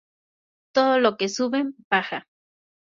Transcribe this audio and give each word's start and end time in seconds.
Todo 0.71 0.97
lo 0.97 1.15
que 1.15 1.29
sube, 1.29 1.63
baja 1.91 2.25